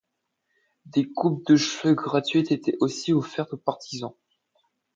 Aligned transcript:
Des 0.87 1.07
coupes 1.13 1.45
de 1.45 1.55
cheveux 1.55 1.93
gratuites 1.93 2.51
étaient 2.51 2.75
aussi 2.79 3.13
offertes 3.13 3.53
aux 3.53 3.57
partisans. 3.57 4.15